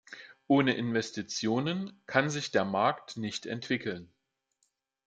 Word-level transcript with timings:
Ohne 0.47 0.73
Investitionen 0.73 1.93
kann 2.07 2.31
sich 2.31 2.49
der 2.49 2.65
Markt 2.65 3.17
nicht 3.17 3.45
entwickeln. 3.45 4.11